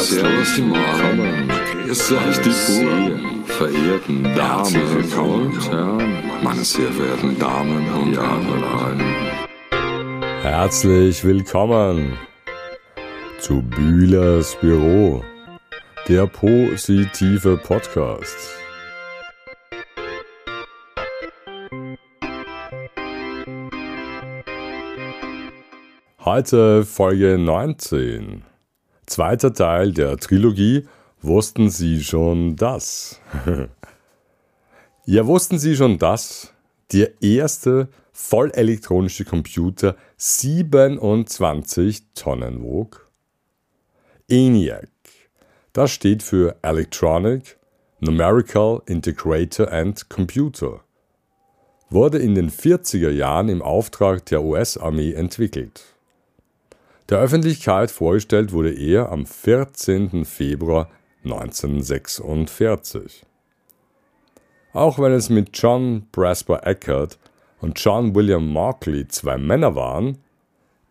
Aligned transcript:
Servus, 0.00 0.56
willkommen. 0.56 1.48
Grüß 1.84 2.12
euch 2.12 2.38
die 2.38 2.52
sehr 2.52 3.20
verehrten 3.44 4.24
Damen 4.34 5.04
und 5.18 5.70
Herren, 5.70 6.22
meine 6.42 6.64
sehr 6.64 6.90
verehrten 6.90 7.38
Damen 7.38 7.86
und 7.92 8.16
Herren. 8.16 9.00
Herzlich 10.40 11.22
willkommen 11.22 12.18
zu 13.40 13.60
Bühlers 13.60 14.56
Büro, 14.58 15.22
der 16.08 16.26
positive 16.26 17.58
Podcast. 17.58 18.56
Heute 26.24 26.86
Folge 26.86 27.36
19. 27.36 28.49
Zweiter 29.10 29.52
Teil 29.52 29.90
der 29.90 30.18
Trilogie 30.18 30.86
Wussten 31.20 31.68
Sie 31.68 32.00
schon 32.04 32.54
das? 32.54 33.20
ja, 35.04 35.26
wussten 35.26 35.58
Sie 35.58 35.74
schon 35.74 35.98
das? 35.98 36.54
Der 36.92 37.20
erste 37.20 37.88
vollelektronische 38.12 39.24
Computer 39.24 39.96
27 40.16 42.04
Tonnen 42.14 42.62
wog? 42.62 43.10
ENIAC. 44.28 44.88
Das 45.72 45.90
steht 45.90 46.22
für 46.22 46.54
Electronic 46.62 47.58
Numerical 47.98 48.80
Integrator 48.86 49.72
and 49.72 50.08
Computer. 50.08 50.84
Wurde 51.88 52.18
in 52.18 52.36
den 52.36 52.48
40er 52.48 53.10
Jahren 53.10 53.48
im 53.48 53.60
Auftrag 53.60 54.24
der 54.26 54.44
US-Armee 54.44 55.14
entwickelt. 55.14 55.82
Der 57.10 57.18
Öffentlichkeit 57.18 57.90
vorgestellt 57.90 58.52
wurde 58.52 58.72
er 58.72 59.10
am 59.10 59.26
14. 59.26 60.24
Februar 60.24 60.88
1946. 61.24 63.26
Auch 64.72 65.00
wenn 65.00 65.10
es 65.10 65.28
mit 65.28 65.58
John 65.58 66.06
Brasper 66.12 66.64
Eckert 66.64 67.18
und 67.60 67.80
John 67.80 68.14
William 68.14 68.52
Markley 68.52 69.08
zwei 69.08 69.38
Männer 69.38 69.74
waren, 69.74 70.18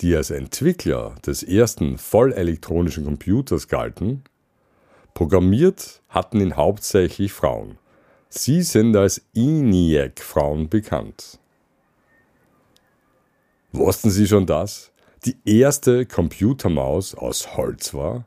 die 0.02 0.14
als 0.14 0.30
Entwickler 0.30 1.16
des 1.26 1.42
ersten 1.42 1.98
vollelektronischen 1.98 3.06
Computers 3.06 3.70
galten, 3.70 4.26
programmiert 5.14 6.02
hatten 6.10 6.42
ihn 6.42 6.58
hauptsächlich 6.58 7.32
Frauen. 7.32 7.78
Sie 8.28 8.62
sind 8.64 8.94
als 8.98 9.22
ENIAC-Frauen 9.36 10.68
bekannt. 10.68 11.40
Wussten 13.72 14.10
Sie 14.10 14.28
schon 14.28 14.46
das? 14.46 14.89
Die 15.26 15.38
erste 15.46 16.06
Computermaus 16.06 17.14
aus 17.16 17.58
Holz 17.58 17.94
war? 17.94 18.26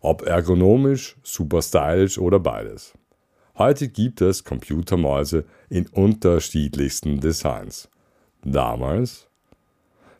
Ob 0.00 0.22
ergonomisch, 0.22 1.16
super 1.22 1.60
stylisch 1.60 2.18
oder 2.18 2.38
beides. 2.38 2.94
Heute 3.58 3.88
gibt 3.88 4.20
es 4.20 4.44
Computermäuse 4.44 5.44
in 5.68 5.86
unterschiedlichsten 5.88 7.20
Designs. 7.20 7.88
Damals? 8.44 9.28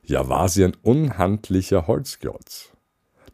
Ja, 0.02 0.28
war 0.28 0.48
sie 0.48 0.64
ein 0.64 0.76
unhandlicher 0.82 1.86
Holzklotz. 1.86 2.72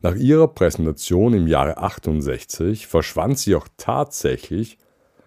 Nach 0.00 0.14
ihrer 0.14 0.48
Präsentation 0.48 1.34
im 1.34 1.46
Jahre 1.46 1.78
68 1.78 2.86
verschwand 2.86 3.38
sie 3.38 3.54
auch 3.54 3.68
tatsächlich 3.76 4.78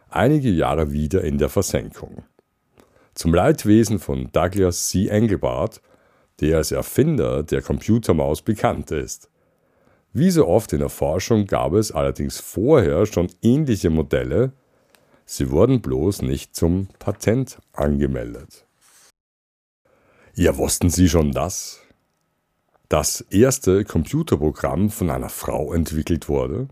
einige 0.09 0.49
Jahre 0.49 0.91
wieder 0.91 1.23
in 1.23 1.37
der 1.37 1.49
Versenkung. 1.49 2.23
Zum 3.13 3.33
Leidwesen 3.33 3.99
von 3.99 4.29
Douglas 4.33 4.89
C. 4.89 5.07
Engelbart 5.07 5.81
der 6.39 6.57
als 6.57 6.71
Erfinder 6.71 7.43
der 7.43 7.61
Computermaus 7.61 8.41
bekannt 8.41 8.91
ist. 8.91 9.29
Wie 10.13 10.31
so 10.31 10.47
oft 10.47 10.71
in 10.73 10.79
der 10.79 10.89
Forschung 10.89 11.45
gab 11.45 11.73
es 11.73 11.91
allerdings 11.91 12.39
vorher 12.39 13.05
schon 13.05 13.27
ähnliche 13.41 13.89
Modelle, 13.89 14.53
sie 15.25 15.49
wurden 15.49 15.81
bloß 15.81 16.21
nicht 16.21 16.55
zum 16.55 16.87
Patent 16.99 17.59
angemeldet. 17.73 18.65
Ja, 20.33 20.57
wussten 20.57 20.89
Sie 20.89 21.07
schon 21.07 21.31
das? 21.31 21.79
Das 22.89 23.21
erste 23.29 23.83
Computerprogramm 23.83 24.89
von 24.89 25.09
einer 25.09 25.29
Frau 25.29 25.73
entwickelt 25.73 26.29
wurde? 26.29 26.67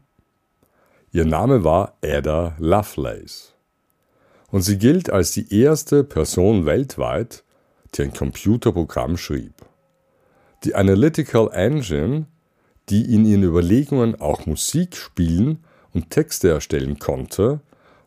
Ihr 1.11 1.25
Name 1.25 1.63
war 1.63 1.97
Ada 2.03 2.55
Lovelace. 2.59 3.53
Und 4.51 4.61
sie 4.61 4.77
gilt 4.77 5.09
als 5.09 5.31
die 5.31 5.61
erste 5.61 6.03
Person 6.03 6.65
weltweit, 6.65 7.43
die 7.93 8.03
ein 8.03 8.13
Computerprogramm 8.13 9.17
schrieb. 9.17 9.53
Die 10.63 10.75
Analytical 10.75 11.49
Engine, 11.51 12.27
die 12.89 13.13
in 13.13 13.25
ihren 13.25 13.43
Überlegungen 13.43 14.19
auch 14.19 14.45
Musik 14.45 14.95
spielen 14.95 15.63
und 15.93 16.09
Texte 16.09 16.49
erstellen 16.49 16.99
konnte, 16.99 17.61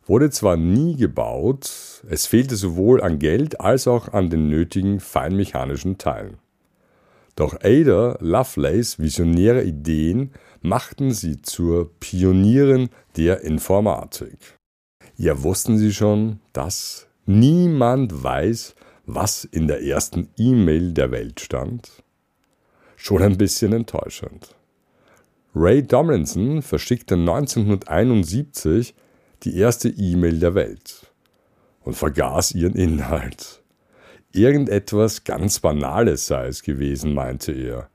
wurde 0.07 0.31
zwar 0.31 0.57
nie 0.57 0.97
gebaut, 0.97 2.03
es 2.09 2.27
fehlte 2.27 2.57
sowohl 2.57 3.03
an 3.03 3.19
Geld 3.19 3.61
als 3.61 3.89
auch 3.89 4.13
an 4.13 4.31
den 4.31 4.49
nötigen 4.49 5.01
feinmechanischen 5.01 5.99
Teilen. 5.99 6.39
Doch 7.35 7.61
Ada 7.63 8.17
Lovelace 8.21 8.99
visionäre 8.99 9.63
Ideen 9.63 10.33
machten 10.63 11.13
sie 11.13 11.43
zur 11.43 11.91
Pionierin 12.01 12.89
der 13.17 13.43
Informatik. 13.43 14.57
Ja, 15.17 15.43
wussten 15.43 15.79
Sie 15.79 15.93
schon, 15.93 16.41
dass 16.53 17.07
niemand 17.25 18.23
weiß, 18.23 18.75
was 19.06 19.44
in 19.44 19.69
der 19.69 19.83
ersten 19.83 20.28
E-Mail 20.37 20.93
der 20.93 21.11
Welt 21.11 21.41
stand? 21.41 22.03
Schon 22.97 23.22
ein 23.22 23.39
bisschen 23.39 23.72
enttäuschend. 23.72 24.55
Ray 25.55 25.87
Tomlinson 25.87 26.61
verschickte 26.61 27.15
1971 27.15 28.94
die 29.44 29.56
erste 29.56 29.89
E-Mail 29.89 30.39
der 30.39 30.55
Welt 30.55 31.06
und 31.83 31.94
vergaß 31.94 32.53
ihren 32.53 32.75
Inhalt. 32.75 33.62
Irgendetwas 34.33 35.25
ganz 35.25 35.61
Banales 35.61 36.27
sei 36.27 36.49
es 36.49 36.62
gewesen, 36.62 37.15
meinte 37.15 37.53
er. 37.53 37.88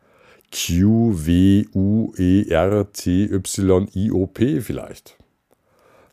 Q, 0.51 1.13
W, 1.25 1.65
U, 1.73 2.13
E, 2.17 2.45
R, 2.49 2.91
T, 2.91 3.25
Y, 3.25 3.87
I, 3.93 4.11
O, 4.11 4.27
P 4.27 4.61
vielleicht. 4.61 5.17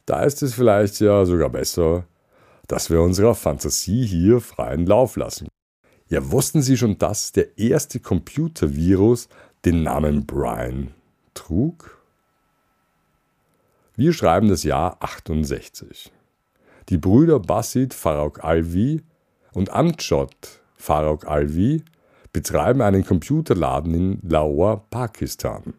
Da 0.07 0.23
ist 0.23 0.43
es 0.43 0.55
vielleicht 0.55 1.01
ja 1.01 1.25
sogar 1.25 1.51
besser, 1.51 2.05
dass 2.69 2.91
wir 2.91 3.03
unserer 3.03 3.35
Fantasie 3.35 4.07
hier 4.07 4.41
freien 4.41 4.87
Lauf 4.87 5.17
lassen. 5.17 5.49
Ja, 6.09 6.31
wussten 6.31 6.63
Sie 6.63 6.77
schon, 6.77 6.99
dass 6.99 7.33
der 7.33 7.59
erste 7.59 7.99
Computervirus 7.99 9.29
den 9.65 9.83
Namen 9.83 10.27
Brian 10.27 10.95
trug? 11.35 11.99
Wir 13.97 14.13
schreiben 14.13 14.49
das 14.49 14.63
Jahr 14.63 14.97
68. 15.01 16.13
Die 16.89 16.99
Brüder 16.99 17.41
Basit 17.41 17.93
Farok 17.93 18.45
Alvi 18.45 19.03
und 19.53 19.71
Amjad 19.71 20.61
Farok 20.77 21.27
Alvi 21.27 21.83
betreiben 22.33 22.81
einen 22.81 23.05
Computerladen 23.05 23.95
in 23.95 24.19
Lahore, 24.23 24.83
Pakistan. 24.91 25.75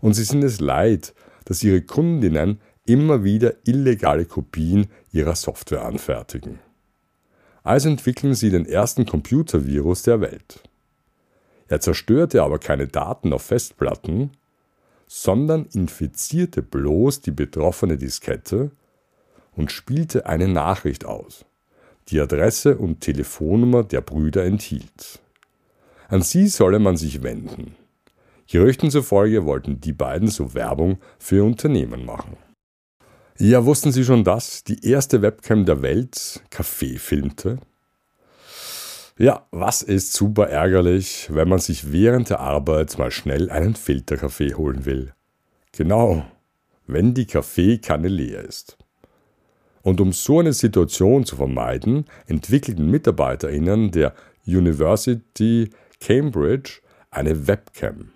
Und 0.00 0.14
sie 0.14 0.24
sind 0.24 0.44
es 0.44 0.60
leid, 0.60 1.14
dass 1.44 1.62
ihre 1.62 1.82
Kundinnen 1.82 2.60
immer 2.92 3.24
wieder 3.24 3.54
illegale 3.64 4.26
Kopien 4.26 4.88
ihrer 5.12 5.34
Software 5.34 5.86
anfertigen. 5.86 6.58
Also 7.62 7.88
entwickeln 7.88 8.34
sie 8.34 8.50
den 8.50 8.66
ersten 8.66 9.06
Computervirus 9.06 10.02
der 10.02 10.20
Welt. 10.20 10.62
Er 11.68 11.80
zerstörte 11.80 12.42
aber 12.42 12.58
keine 12.58 12.86
Daten 12.86 13.32
auf 13.32 13.44
Festplatten, 13.44 14.32
sondern 15.06 15.66
infizierte 15.72 16.60
bloß 16.60 17.22
die 17.22 17.30
betroffene 17.30 17.96
Diskette 17.96 18.72
und 19.56 19.72
spielte 19.72 20.26
eine 20.26 20.48
Nachricht 20.48 21.06
aus, 21.06 21.46
die 22.08 22.20
Adresse 22.20 22.76
und 22.76 23.00
Telefonnummer 23.00 23.84
der 23.84 24.02
Brüder 24.02 24.44
enthielt. 24.44 25.20
An 26.08 26.20
sie 26.20 26.48
solle 26.48 26.78
man 26.78 26.98
sich 26.98 27.22
wenden. 27.22 27.74
Gerüchten 28.48 28.90
zufolge 28.90 29.46
wollten 29.46 29.80
die 29.80 29.94
beiden 29.94 30.28
so 30.28 30.52
Werbung 30.52 30.98
für 31.18 31.42
Unternehmen 31.42 32.04
machen. 32.04 32.36
Ja, 33.38 33.64
wussten 33.64 33.92
Sie 33.92 34.04
schon 34.04 34.24
das? 34.24 34.62
Die 34.62 34.86
erste 34.86 35.22
Webcam 35.22 35.64
der 35.64 35.82
Welt 35.82 36.42
Kaffee 36.50 36.98
filmte? 36.98 37.58
Ja, 39.18 39.46
was 39.50 39.82
ist 39.82 40.12
super 40.12 40.48
ärgerlich, 40.48 41.28
wenn 41.32 41.48
man 41.48 41.58
sich 41.58 41.92
während 41.92 42.30
der 42.30 42.40
Arbeit 42.40 42.98
mal 42.98 43.10
schnell 43.10 43.50
einen 43.50 43.74
Filterkaffee 43.74 44.54
holen 44.54 44.84
will? 44.84 45.12
Genau, 45.72 46.24
wenn 46.86 47.14
die 47.14 47.26
Kaffeekanne 47.26 48.08
leer 48.08 48.44
ist. 48.44 48.76
Und 49.82 50.00
um 50.00 50.12
so 50.12 50.40
eine 50.40 50.52
Situation 50.52 51.24
zu 51.24 51.36
vermeiden, 51.36 52.04
entwickelten 52.26 52.90
MitarbeiterInnen 52.90 53.90
der 53.90 54.14
University 54.46 55.70
Cambridge 56.00 56.80
eine 57.10 57.46
Webcam. 57.46 58.12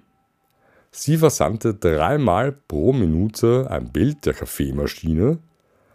Sie 0.98 1.18
versandte 1.18 1.74
dreimal 1.74 2.52
pro 2.52 2.94
Minute 2.94 3.70
ein 3.70 3.92
Bild 3.92 4.24
der 4.24 4.32
Kaffeemaschine, 4.32 5.38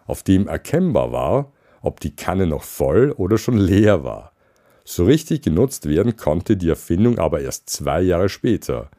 auf 0.06 0.22
dem 0.22 0.48
erkennbar 0.48 1.12
war, 1.12 1.52
ob 1.82 2.00
die 2.00 2.16
Kanne 2.16 2.46
noch 2.46 2.62
voll 2.62 3.12
oder 3.18 3.40
schon 3.40 3.58
leer 3.58 4.04
war. 4.04 4.32
So 4.86 5.06
richtig 5.06 5.42
genutzt 5.42 5.90
werden 5.90 6.18
konnte 6.18 6.56
die 6.56 6.70
Erfindung 6.70 7.18
aber 7.18 7.42
erst 7.42 7.68
zwei 7.68 8.02
Jahre 8.02 8.30
später. 8.30 8.92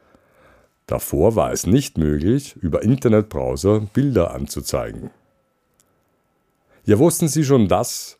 Davor 0.87 1.37
war 1.37 1.53
es 1.53 1.65
nicht 1.65 1.97
möglich, 1.97 2.57
über 2.57 2.83
Internetbrowser 2.83 3.79
Bilder 3.93 4.33
anzuzeigen. 4.33 5.09
Ja, 6.83 6.99
wussten 6.99 7.29
Sie 7.29 7.45
schon, 7.45 7.69
dass 7.69 8.19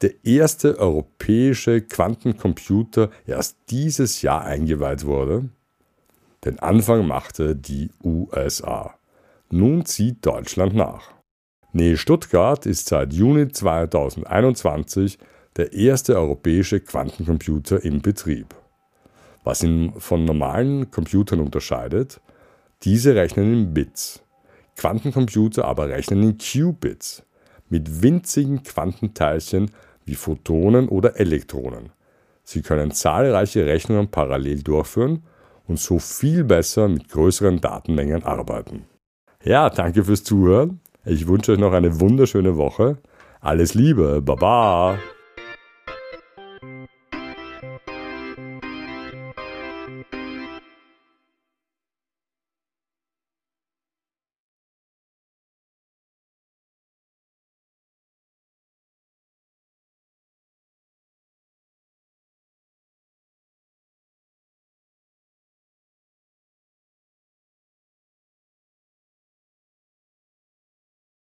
der 0.00 0.24
erste 0.24 0.78
europäische 0.78 1.82
Quantencomputer 1.82 3.10
erst 3.26 3.58
dieses 3.68 4.22
Jahr 4.22 4.42
eingeweiht 4.46 5.04
wurde? 5.04 5.50
Den 6.44 6.58
Anfang 6.58 7.06
machte 7.06 7.56
die 7.56 7.90
USA. 8.02 8.94
Nun 9.50 9.86
zieht 9.86 10.26
Deutschland 10.26 10.74
nach. 10.74 11.12
Nähe 11.72 11.96
Stuttgart 11.96 12.66
ist 12.66 12.88
seit 12.88 13.12
Juni 13.12 13.48
2021 13.48 15.18
der 15.56 15.72
erste 15.72 16.16
europäische 16.16 16.80
Quantencomputer 16.80 17.82
in 17.82 18.02
Betrieb. 18.02 18.54
Was 19.42 19.62
ihn 19.62 19.92
von 19.98 20.24
normalen 20.24 20.90
Computern 20.90 21.40
unterscheidet, 21.40 22.20
diese 22.82 23.14
rechnen 23.14 23.52
in 23.52 23.74
Bits. 23.74 24.22
Quantencomputer 24.76 25.64
aber 25.64 25.88
rechnen 25.88 26.22
in 26.22 26.38
Qubits 26.38 27.22
mit 27.70 28.02
winzigen 28.02 28.62
Quantenteilchen 28.62 29.70
wie 30.04 30.14
Photonen 30.14 30.88
oder 30.88 31.18
Elektronen. 31.18 31.90
Sie 32.42 32.60
können 32.60 32.90
zahlreiche 32.90 33.64
Rechnungen 33.64 34.10
parallel 34.10 34.62
durchführen 34.62 35.22
und 35.66 35.78
so 35.78 35.98
viel 35.98 36.44
besser 36.44 36.88
mit 36.88 37.08
größeren 37.08 37.60
Datenmengen 37.60 38.24
arbeiten. 38.24 38.84
Ja, 39.42 39.70
danke 39.70 40.04
fürs 40.04 40.24
Zuhören. 40.24 40.80
Ich 41.04 41.26
wünsche 41.26 41.52
euch 41.52 41.58
noch 41.58 41.72
eine 41.72 42.00
wunderschöne 42.00 42.56
Woche. 42.56 42.98
Alles 43.40 43.74
Liebe, 43.74 44.22
Baba! 44.22 44.98